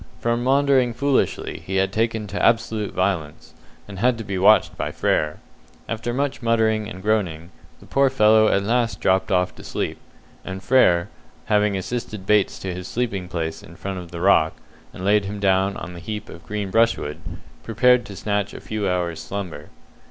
[0.19, 3.53] From maundering foolishly he had taken to absolute violence,
[3.87, 5.39] and had to be watched by Frere.
[5.87, 9.99] After much muttering and groaning, the poor fellow at last dropped off to sleep,
[10.43, 11.09] and Frere,
[11.45, 14.53] having assisted Bates to his sleeping place in front of the rock,
[14.91, 17.19] and laid him down on a heap of green brushwood,
[17.61, 19.69] prepared to snatch a few hours' slumber.